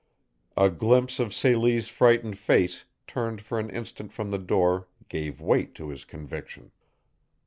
[0.57, 5.75] A glimpse of Celie's frightened face turned for an instant from the door gave weight
[5.75, 6.71] to his conviction.